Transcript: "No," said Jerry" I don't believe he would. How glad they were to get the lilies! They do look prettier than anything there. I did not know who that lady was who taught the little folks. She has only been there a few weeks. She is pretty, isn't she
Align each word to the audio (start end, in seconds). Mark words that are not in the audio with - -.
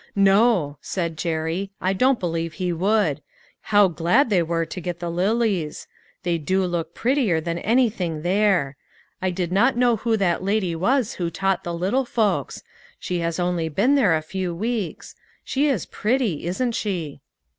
"No," 0.15 0.79
said 0.81 1.15
Jerry" 1.15 1.69
I 1.79 1.93
don't 1.93 2.19
believe 2.19 2.53
he 2.53 2.73
would. 2.73 3.21
How 3.61 3.87
glad 3.87 4.31
they 4.31 4.41
were 4.41 4.65
to 4.65 4.81
get 4.81 4.97
the 4.97 5.11
lilies! 5.11 5.85
They 6.23 6.39
do 6.39 6.65
look 6.65 6.95
prettier 6.95 7.39
than 7.39 7.59
anything 7.59 8.23
there. 8.23 8.77
I 9.21 9.29
did 9.29 9.51
not 9.51 9.77
know 9.77 9.97
who 9.97 10.17
that 10.17 10.41
lady 10.41 10.75
was 10.75 11.13
who 11.21 11.29
taught 11.29 11.63
the 11.63 11.71
little 11.75 12.05
folks. 12.05 12.63
She 12.97 13.19
has 13.19 13.39
only 13.39 13.69
been 13.69 13.93
there 13.93 14.15
a 14.15 14.23
few 14.23 14.55
weeks. 14.55 15.13
She 15.43 15.67
is 15.67 15.85
pretty, 15.85 16.45
isn't 16.47 16.71
she 16.71 17.21